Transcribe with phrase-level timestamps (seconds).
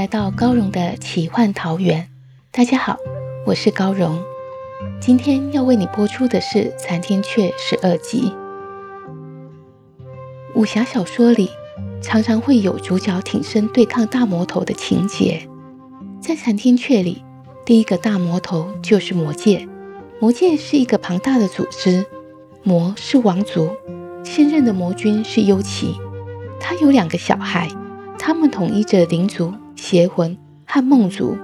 [0.00, 2.08] 来到高荣的奇幻桃源。
[2.50, 2.96] 大家好，
[3.44, 4.18] 我是高荣。
[4.98, 8.32] 今天要为你播出的是《残天阙》十二集。
[10.54, 11.50] 武侠小说里
[12.00, 15.46] 常常会有主角挺身对抗大魔头的情节。
[16.18, 17.22] 在《残天阙》里，
[17.66, 19.68] 第一个大魔头就是魔界。
[20.18, 22.06] 魔界是一个庞大的组织，
[22.62, 23.68] 魔是王族，
[24.24, 25.94] 现任的魔君是幽奇，
[26.58, 27.68] 他有两个小孩。
[28.18, 30.36] 他们统一着灵族、邪魂
[30.66, 31.34] 和梦族。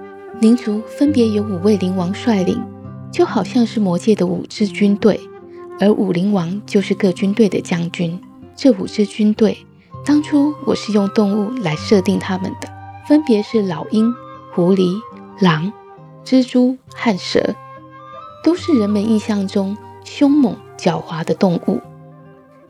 [0.40, 2.62] 灵族分别由五位灵王率领，
[3.10, 5.18] 就好像是魔界的五支军队，
[5.80, 8.20] 而五灵王就是各军队的将军。
[8.54, 9.56] 这五支军队，
[10.04, 12.68] 当初我是用动物来设定他们的，
[13.08, 14.14] 分别是老鹰、
[14.52, 15.00] 狐狸、
[15.40, 15.72] 狼、
[16.22, 17.54] 蜘蛛和蛇，
[18.44, 21.80] 都是人们印象中凶猛狡猾的动物。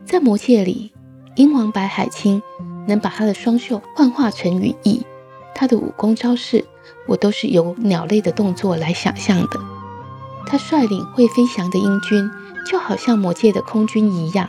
[0.05, 0.93] 在魔界里，
[1.35, 2.41] 鹰王白海清。
[2.87, 5.05] 能把他的双袖幻化成羽翼，
[5.57, 6.63] 他的武功招式
[7.07, 9.59] 我都是由鸟类的动作来想象的。
[10.45, 12.29] 他率领会飞翔的鹰军，
[12.69, 14.47] 就好像魔界的空军一样。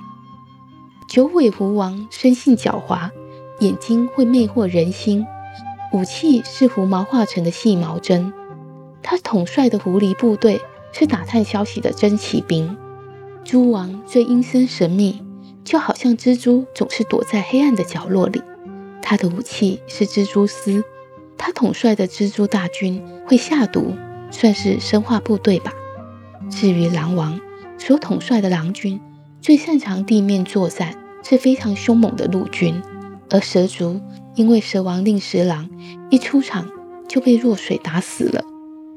[1.09, 3.11] 九尾狐王生性狡猾，
[3.61, 5.27] 眼睛会魅惑人心，
[5.95, 8.31] 武器是狐毛化成的细毛针。
[9.03, 10.61] 他统帅的狐狸部队
[10.93, 12.77] 是打探消息的真骑兵。
[13.43, 15.25] 蛛王最阴森神秘。
[15.65, 18.41] 就好像蜘蛛总是躲在黑暗的角落里，
[19.03, 20.83] 他的武器是蜘蛛丝。
[21.39, 23.95] 他统帅的蜘蛛大军会下毒，
[24.31, 25.73] 算是生化部队吧。
[26.51, 27.41] 至于狼王
[27.79, 29.01] 所统帅的狼军，
[29.41, 32.75] 最擅长地面作战，是非常凶猛的陆军。
[33.31, 34.01] 而蛇族
[34.35, 35.69] 因为蛇王令十郎
[36.11, 36.67] 一出场
[37.07, 38.43] 就被弱水打死了，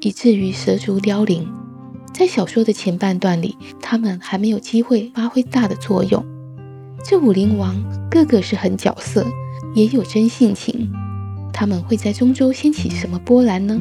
[0.00, 1.50] 以至于蛇族凋零。
[2.12, 6.24] 在小说的前半段里，他们还没有机会发挥大的作用。
[7.04, 7.74] 这武灵王
[8.10, 9.26] 个个是狠角色，
[9.74, 10.92] 也有真性情。
[11.62, 13.80] 他们会在中州掀起什么波澜呢？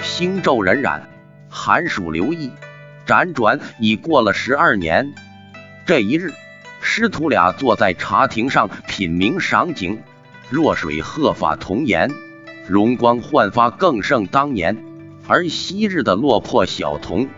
[0.00, 1.02] 星昼荏苒，
[1.50, 2.50] 寒暑流溢，
[3.06, 5.12] 辗转已过了十二年。
[5.84, 6.32] 这一日，
[6.80, 10.00] 师徒俩坐在茶亭上品茗赏景。
[10.48, 12.10] 若水鹤发童颜，
[12.68, 14.76] 容光焕发更胜当年。
[15.28, 17.28] 而昔日的落魄小童，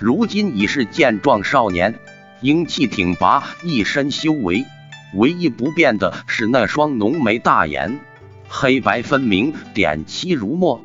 [0.00, 1.98] 如今已是健壮少年，
[2.40, 4.64] 英气挺拔，一身修为。
[5.14, 8.00] 唯一不变的是那双浓眉大眼，
[8.48, 10.82] 黑白分明，点漆如墨。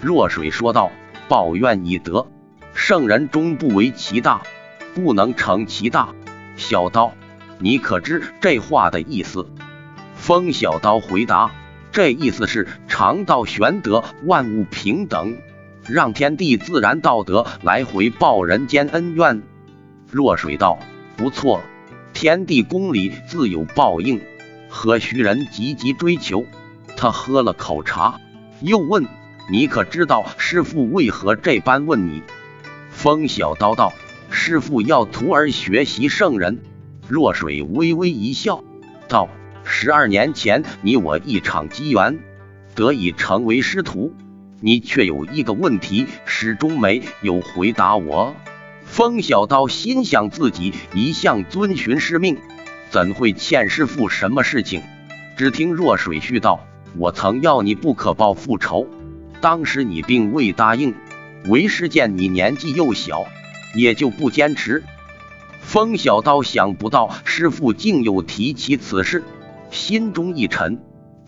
[0.00, 0.92] 若水说道
[1.28, 2.28] ：“报怨已得，
[2.72, 4.42] 圣人终不为其大，
[4.94, 6.10] 不能成其大。”
[6.56, 7.12] 小刀，
[7.58, 9.50] 你可知这话的意思？
[10.14, 11.50] 风小刀回答
[11.90, 15.36] ：“这意思是常道玄德，万物平等，
[15.86, 19.42] 让天地自然道德来回报人间恩怨。”
[20.10, 20.78] 若水道
[21.16, 21.62] ：“不错，
[22.12, 24.20] 天地公理自有报应，
[24.68, 26.44] 何须人积极追求？”
[26.96, 28.20] 他喝了口茶，
[28.60, 29.06] 又问
[29.50, 32.22] ：“你可知道师傅为何这般问你？”
[32.90, 33.92] 风小刀道
[34.30, 36.58] ：“师傅要徒儿学习圣人。”
[37.08, 38.62] 若水微微一笑，
[39.08, 39.28] 道。
[39.70, 42.18] 十二年前，你我一场机缘，
[42.74, 44.14] 得以成为师徒。
[44.60, 48.34] 你却有一个问题，始终没有回答我。
[48.84, 52.38] 风小刀心想，自己一向遵循师命，
[52.90, 54.82] 怎会欠师傅什么事情？
[55.36, 56.66] 只听若水絮道
[56.96, 58.88] ：“我曾要你不可报复仇，
[59.40, 60.94] 当时你并未答应。
[61.44, 63.26] 为师见你年纪又小，
[63.76, 64.82] 也就不坚持。”
[65.60, 69.22] 风小刀想不到师傅竟又提起此事。
[69.70, 70.80] 心中一沉，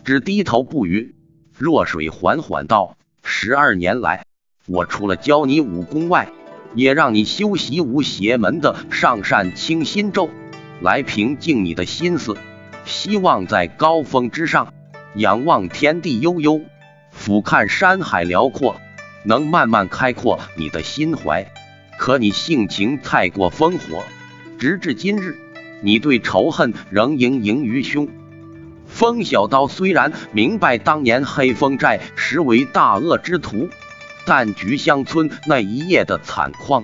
[0.03, 1.15] 只低头不语。
[1.57, 4.25] 若水缓缓道：“十二年来，
[4.65, 6.31] 我除了教你武功外，
[6.73, 10.29] 也让你修习无邪门的上善清心咒，
[10.81, 12.35] 来平静你的心思。
[12.83, 14.73] 希望在高峰之上，
[15.15, 16.61] 仰望天地悠悠，
[17.11, 18.81] 俯瞰山海辽阔，
[19.23, 21.45] 能慢慢开阔你的心怀。
[21.99, 24.03] 可你性情太过烽火，
[24.57, 25.37] 直至今日，
[25.81, 28.07] 你对仇恨仍盈盈于胸。
[28.91, 33.69] 风小刀虽然明白当年黑风寨实为大恶之徒，
[34.25, 36.83] 但菊香村那一夜的惨况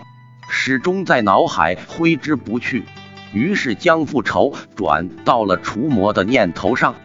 [0.49, 2.85] 始终在脑海挥之不去，
[3.33, 6.95] 于是将复仇转到了除魔的念头上，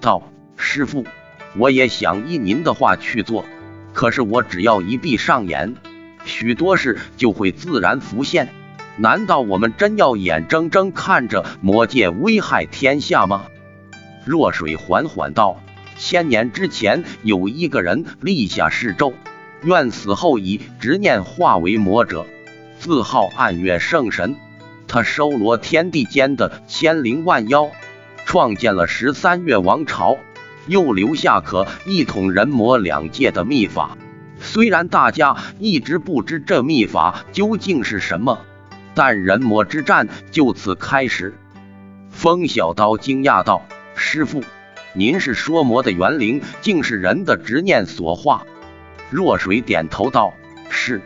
[0.00, 0.22] 道
[0.56, 1.04] ：“师傅，
[1.58, 3.44] 我也想依您的话去做，
[3.92, 5.74] 可是我只要一闭上眼，
[6.24, 8.48] 许多事就会自然浮现。
[8.96, 13.44] 难道我们真要眼睁睁看着魔界危害天下吗？”
[14.24, 15.60] 若水缓缓道
[15.98, 19.12] ：“千年之前，有一个人立下誓咒，
[19.62, 22.26] 愿死后以执念化为魔者，
[22.78, 24.36] 自号暗月圣神。
[24.86, 27.70] 他收罗天地间的千灵万妖，
[28.24, 30.18] 创建了十三月王朝，
[30.66, 33.96] 又留下可一统人魔两界的秘法。
[34.40, 38.40] 虽然大家一直不知这秘法究竟是什么，
[38.94, 41.34] 但人魔之战就此开始。”
[42.10, 43.62] 风小刀惊讶道。
[44.02, 44.42] 师傅，
[44.94, 48.44] 您是说魔的元灵，竟是人的执念所化？
[49.10, 50.34] 若水点头道
[50.68, 51.00] ：“是。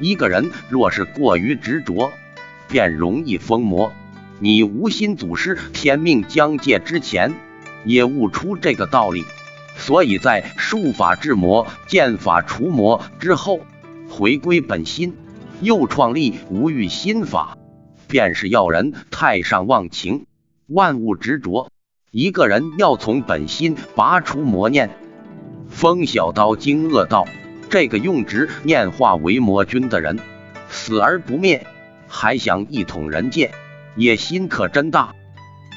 [0.00, 2.10] 一个人若是过于执着，
[2.68, 3.92] 便容易疯魔。
[4.40, 7.32] 你无心祖师天命将界之前，
[7.84, 9.24] 也悟出这个道理，
[9.76, 13.60] 所以在术法治魔、剑法除魔之后，
[14.10, 15.16] 回归本心，
[15.60, 17.56] 又创立无欲心法，
[18.08, 20.26] 便是要人太上忘情，
[20.66, 21.70] 万物执着。”
[22.12, 24.90] 一个人要从本心拔出魔念，
[25.68, 27.24] 风小刀惊愕道
[27.70, 30.18] ：“这个用执念化为魔君的人，
[30.68, 31.64] 死而不灭，
[32.08, 33.52] 还想一统人界，
[33.94, 35.14] 野心可真大。”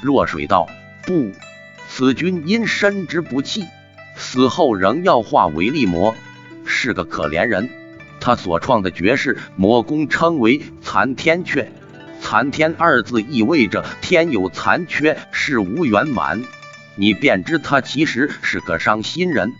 [0.01, 0.67] 若水道
[1.05, 1.31] ：“不，
[1.87, 3.65] 此君因身之不弃，
[4.15, 6.15] 死后仍要化为力魔，
[6.65, 7.69] 是个可怜人。
[8.19, 11.67] 他所创的绝世魔功称为残天阙。”
[12.23, 16.41] 残天二字意味着天有残缺，事无圆满，
[16.95, 19.51] 你便知他其实是个伤心人。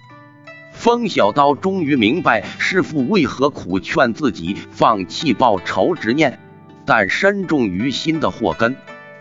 [0.72, 6.40] 风小刀终于明白师傅为何苦劝自己放弃报仇执念，
[6.86, 8.78] 但深重于心的祸根，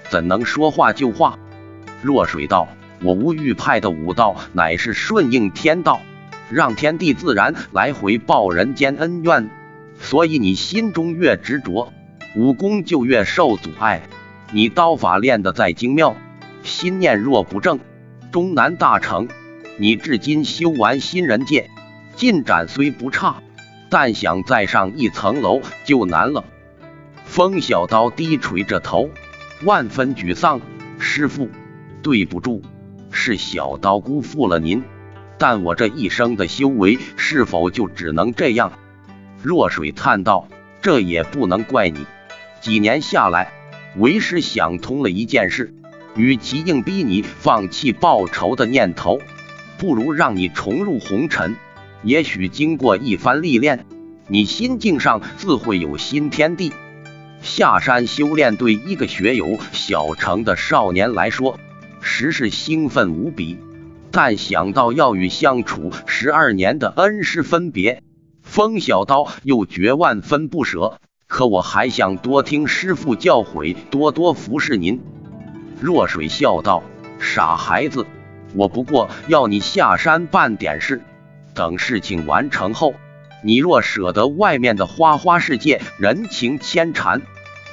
[0.08, 1.36] 怎能说话就话？
[2.00, 2.68] 若水道，
[3.02, 6.00] 我无欲派的武道乃是顺应天道，
[6.48, 9.50] 让天地自然来回报人间恩怨，
[10.00, 11.92] 所以你心中越执着。
[12.34, 14.02] 武功就越受阻碍，
[14.52, 16.16] 你刀法练得再精妙，
[16.62, 17.78] 心念若不正，
[18.30, 19.28] 终难大成。
[19.76, 21.68] 你至今修完新人界，
[22.16, 23.42] 进展虽不差，
[23.90, 26.44] 但想再上一层楼就难了。
[27.24, 29.10] 风小刀低垂着头，
[29.64, 30.60] 万分沮丧。
[30.98, 31.50] 师傅，
[32.02, 32.62] 对不住，
[33.10, 34.82] 是小刀辜负了您。
[35.36, 38.72] 但我这一生的修为，是否就只能这样？
[39.42, 40.48] 若水叹道
[40.80, 42.06] ：“这也不能怪你。”
[42.62, 43.52] 几年下来，
[43.96, 45.74] 为师想通了一件事：
[46.14, 49.18] 与其硬逼你放弃报仇的念头，
[49.78, 51.56] 不如让你重入红尘。
[52.04, 53.84] 也许经过一番历练，
[54.28, 56.72] 你心境上自会有新天地。
[57.40, 61.58] 下山修炼对一个学有小成的少年来说，
[62.00, 63.58] 实是兴奋无比。
[64.12, 68.04] 但想到要与相处十二年的恩师分别，
[68.40, 71.00] 风小刀又觉万分不舍。
[71.32, 75.00] 可我还想多听师傅教诲，多多服侍您。
[75.80, 76.82] 若水笑道
[77.18, 78.06] ：“傻孩子，
[78.52, 81.00] 我不过要你下山办点事，
[81.54, 82.92] 等事情完成后，
[83.42, 87.22] 你若舍得外面的花花世界、人情牵缠，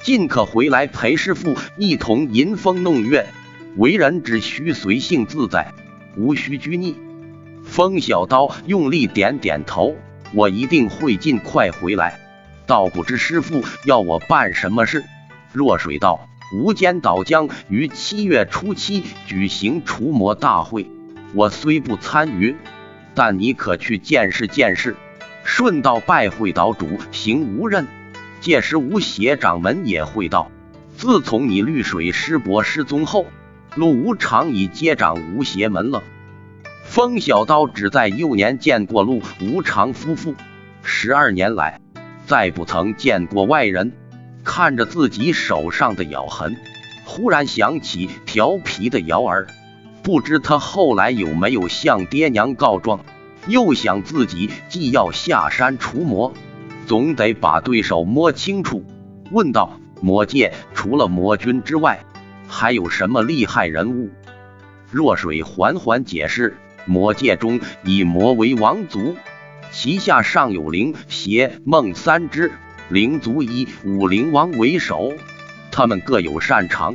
[0.04, 3.28] 尽可回来陪师傅一同吟风弄月。
[3.76, 5.74] 为人只需随性自在，
[6.16, 6.96] 无需拘泥。”
[7.68, 9.98] 风小刀用力点点头
[10.34, 12.22] ：“我一定会尽快回来。”
[12.70, 15.04] 道不知师傅要我办什么事？
[15.52, 20.86] 若水道，无间岛将于七月初七举行除魔大会，
[21.34, 22.56] 我虽不参与，
[23.16, 24.96] 但你可去见识见识，
[25.44, 27.88] 顺道拜会岛主行无任。
[28.40, 30.52] 届时吴邪掌门也会到。
[30.96, 33.26] 自从你绿水师伯失踪后，
[33.74, 36.04] 陆无常已接掌吴邪门了。
[36.84, 40.36] 风小刀只在幼年见过陆无常夫妇，
[40.84, 41.82] 十二年来。
[42.30, 43.92] 再不曾见过外人，
[44.44, 46.56] 看着自己手上的咬痕，
[47.04, 49.48] 忽然想起调皮的瑶儿，
[50.04, 53.00] 不知他后来有没有向爹娘告状。
[53.48, 56.32] 又想自己既要下山除魔，
[56.86, 58.86] 总得把对手摸清楚。
[59.32, 62.00] 问道：“魔界除了魔君之外，
[62.48, 64.12] 还有什么厉害人物？”
[64.92, 66.56] 若水缓缓解释
[66.86, 69.16] ：“魔界中以魔为王族。”
[69.82, 72.52] 旗下尚有灵邪梦三只，
[72.90, 75.14] 灵族以武灵王为首，
[75.72, 76.94] 他们各有擅长。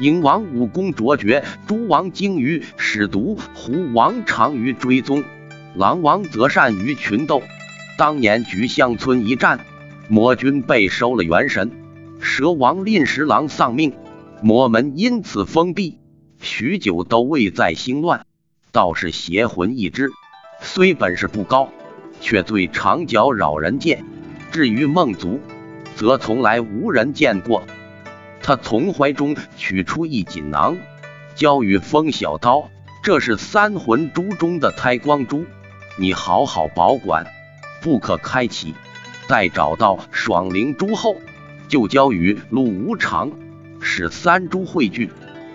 [0.00, 5.22] 鹰王武功卓绝，诸王精于使毒，狐王长于追踪，
[5.76, 7.40] 狼王则善于群斗。
[7.96, 9.60] 当年菊香村一战，
[10.08, 11.70] 魔军被收了元神，
[12.20, 13.92] 蛇王令十郎丧命，
[14.42, 16.00] 魔门因此封闭，
[16.40, 18.26] 许久都未再兴乱。
[18.72, 20.10] 倒是邪魂一只，
[20.60, 21.68] 虽本事不高，
[22.24, 24.02] 却最长角扰人见。
[24.50, 25.40] 至于梦族，
[25.94, 27.62] 则从来无人见过。
[28.40, 30.78] 他从怀中取出一锦囊，
[31.34, 32.70] 交与风小刀
[33.04, 35.44] ：“这是三魂珠中的胎光珠，
[35.98, 37.26] 你好好保管，
[37.82, 38.74] 不可开启。
[39.28, 41.16] 待找到爽灵珠后，
[41.68, 43.32] 就交与陆无常，
[43.82, 45.10] 使三珠汇聚。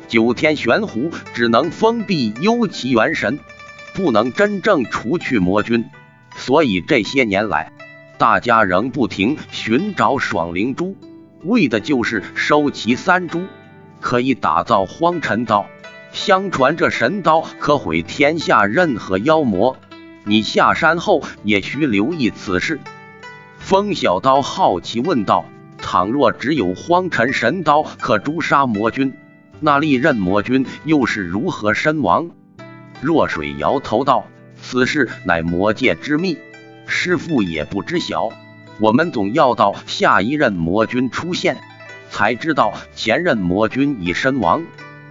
[0.07, 3.39] 九天玄壶只能封闭幽奇元神，
[3.95, 5.85] 不能真正除去魔君。
[6.35, 7.71] 所以这些年来，
[8.17, 10.95] 大家仍不停寻找爽灵珠。”
[11.43, 13.43] 为的就是收齐三珠，
[14.01, 15.67] 可以打造荒尘刀。
[16.11, 19.77] 相传这神刀可毁天下任何妖魔。
[20.25, 22.81] 你下山后也需留意此事。
[23.57, 25.45] 风小刀好奇问道
[25.81, 29.13] ：“倘若只有荒尘神刀可诛杀魔君，
[29.61, 32.31] 那利刃魔君又是如何身亡？”
[33.01, 34.25] 若水摇头道
[34.69, 36.37] ：“此事乃魔界之秘，
[36.85, 38.29] 师傅也不知晓。”
[38.79, 41.57] 我们总要到下一任魔君出现，
[42.11, 44.63] 才知道前任魔君已身亡。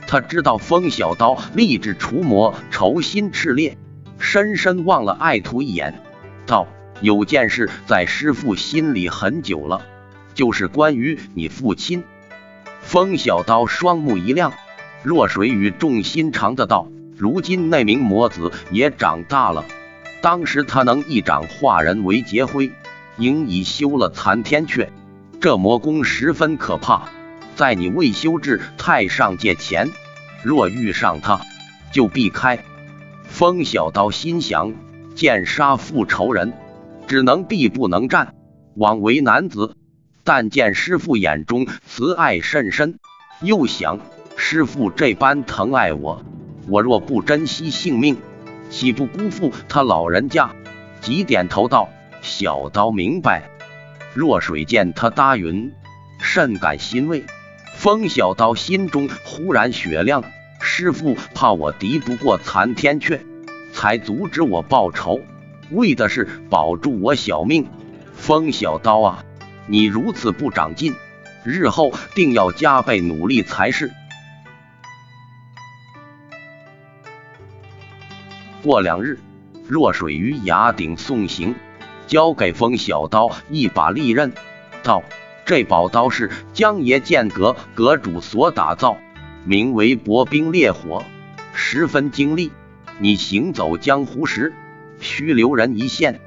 [0.06, 3.76] 他知道风小刀立志除魔，仇心炽烈，
[4.20, 6.00] 深深望了爱徒一眼，
[6.46, 6.68] 道
[7.02, 9.84] ：“有件事在师父心里很久了，
[10.34, 12.04] 就是关于你父亲。”
[12.80, 14.52] 风小刀双目一亮，
[15.02, 19.64] 若水语重心长的道：“如今那名魔子也长大了，
[20.20, 22.70] 当时他能一掌化人为劫灰。”
[23.18, 24.90] 应已修了残天阙，
[25.40, 27.08] 这魔功十分可怕。
[27.56, 29.90] 在你未修至太上界前，
[30.44, 31.40] 若遇上他，
[31.90, 32.62] 就避开。
[33.24, 34.72] 风小刀心想：
[35.16, 36.52] 见杀父仇人，
[37.08, 38.36] 只能避不能战，
[38.76, 39.74] 枉为男子。
[40.22, 43.00] 但见师父眼中慈爱甚深，
[43.42, 43.98] 又想
[44.36, 46.22] 师父这般疼爱我，
[46.68, 48.16] 我若不珍惜性命，
[48.70, 50.50] 岂不辜负他老人家？
[51.00, 51.88] 即点头道。
[52.20, 53.48] 小刀明白，
[54.12, 55.72] 若水见他答允，
[56.20, 57.24] 甚感欣慰。
[57.76, 60.24] 风小刀心中忽然雪亮，
[60.60, 63.20] 师傅怕我敌不过残天阙，
[63.72, 65.20] 才阻止我报仇，
[65.70, 67.68] 为的是保住我小命。
[68.14, 69.24] 风小刀啊，
[69.68, 70.94] 你如此不长进，
[71.44, 73.92] 日后定要加倍努力才是。
[78.62, 79.18] 过两日，
[79.66, 81.54] 若水于崖顶送行。
[82.06, 84.32] 交给风小刀一把利刃，
[84.82, 85.02] 道
[85.44, 88.96] ：“这宝刀是江爷剑阁阁主所打造，
[89.44, 91.04] 名为薄冰烈火，
[91.52, 92.50] 十分精利。
[92.98, 94.54] 你行走江湖时，
[95.00, 96.18] 须留人一线，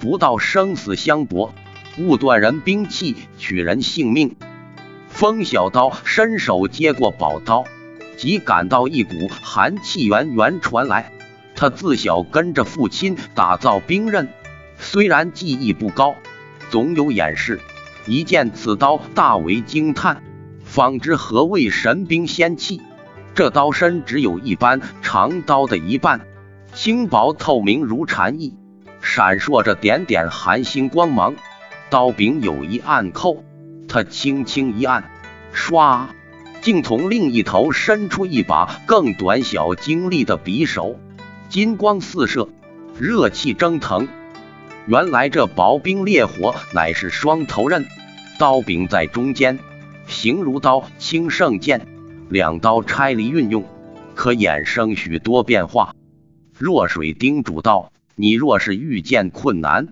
[0.00, 1.54] 不到生死相搏，
[1.98, 4.34] 勿断人兵器，取人性命。”
[5.06, 7.64] 风小刀伸手接过宝刀，
[8.16, 11.12] 即感到一股寒气源源传来。
[11.58, 14.28] 他自小跟着父亲打造兵刃。
[14.78, 16.14] 虽然技艺不高，
[16.70, 17.58] 总有掩饰。
[18.06, 20.22] 一见此刀，大为惊叹，
[20.64, 22.80] 方知何谓神兵仙器。
[23.34, 26.20] 这刀身只有一般长刀的一半，
[26.74, 28.54] 轻薄透明如蝉翼，
[29.00, 31.34] 闪烁着点点寒星光芒。
[31.90, 33.42] 刀柄有一暗扣，
[33.88, 35.10] 他轻轻一按，
[35.52, 36.06] 唰，
[36.62, 41.00] 竟从另一头伸出一把更短小精利的匕首，
[41.48, 42.46] 金光四射，
[42.98, 44.06] 热气蒸腾。
[44.86, 47.86] 原来这薄冰烈火乃是双头刃，
[48.38, 49.58] 刀柄在中间，
[50.06, 51.86] 形如刀，轻胜剑。
[52.28, 53.64] 两刀拆离运用，
[54.14, 55.94] 可衍生许多变化。
[56.58, 59.88] 若水叮嘱道：“你若是遇见困难，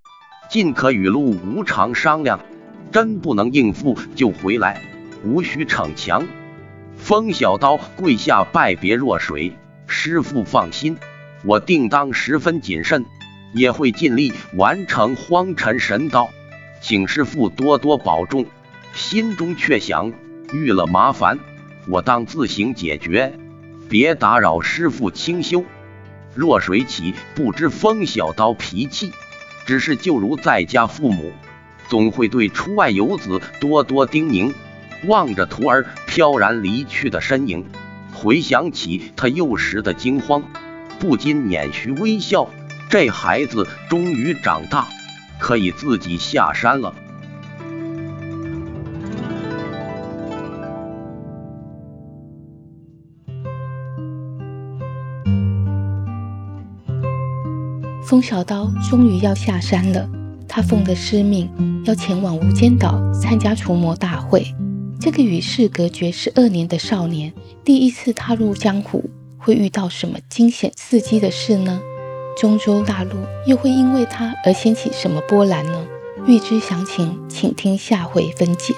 [0.50, 2.40] 尽可与陆无常商量。
[2.92, 4.82] 真不能应付，就回来，
[5.24, 6.26] 无需逞强。”
[6.96, 9.54] 风小刀跪下拜别若水
[9.86, 10.98] 师傅，放心，
[11.46, 13.06] 我定当十分谨慎。
[13.52, 16.28] 也会尽力完成荒尘神刀，
[16.82, 18.44] 请师傅多多保重。
[18.92, 20.12] 心中却想，
[20.52, 21.38] 遇了麻烦，
[21.88, 23.32] 我当自行解决，
[23.88, 25.64] 别打扰师傅清修。
[26.34, 29.10] 若水起不知风小刀脾气，
[29.64, 31.32] 只是就如在家父母，
[31.88, 34.52] 总会对出外游子多多叮咛。
[35.06, 37.64] 望着徒儿飘然离去的身影，
[38.12, 40.42] 回想起他幼时的惊慌，
[40.98, 42.48] 不禁捻须微笑。
[42.88, 44.86] 这孩子终于长大，
[45.38, 46.94] 可以自己下山了。
[58.04, 60.08] 风小刀终于要下山了，
[60.48, 61.50] 他奉的师命
[61.84, 64.46] 要前往无间岛参加除魔大会。
[65.00, 67.32] 这个与世隔绝十二年的少年，
[67.64, 69.10] 第一次踏入江湖，
[69.46, 71.80] 会遇到什么惊险刺激的事呢？
[72.36, 73.12] 中州大陆
[73.46, 75.86] 又会因为他而掀起什么波澜呢？
[76.26, 78.74] 欲知详情，请听下回分解。